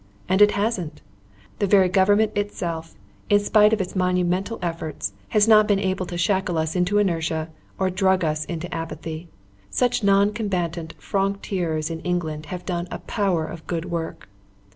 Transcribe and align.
And 0.27 0.41
it 0.41 0.53
hasn't! 0.53 0.99
The 1.59 1.67
very 1.67 1.87
Government 1.87 2.31
itself, 2.35 2.95
in 3.29 3.39
spite 3.39 3.71
of 3.71 3.79
its 3.79 3.95
monumental 3.95 4.57
efforts, 4.59 5.13
has 5.29 5.47
not 5.47 5.67
been 5.67 5.77
able 5.77 6.07
to 6.07 6.17
shackle 6.17 6.57
us 6.57 6.75
into 6.75 6.97
inertia 6.97 7.49
or 7.77 7.91
drug 7.91 8.23
us 8.23 8.43
into 8.45 8.73
apathy. 8.73 9.29
Such 9.69 10.03
non 10.03 10.33
combatant 10.33 10.99
francs 10.99 11.47
tireurs 11.47 11.91
in 11.91 11.99
England 11.99 12.47
have 12.47 12.65
done 12.65 12.87
a 12.89 12.97
power 12.97 13.45
of 13.45 13.67
good 13.67 13.85
work. 13.91 14.27